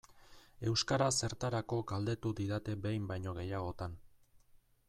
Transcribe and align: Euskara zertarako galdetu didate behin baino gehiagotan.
Euskara 0.69 1.09
zertarako 1.17 1.79
galdetu 1.93 2.33
didate 2.41 2.77
behin 2.87 3.09
baino 3.15 3.39
gehiagotan. 3.41 4.01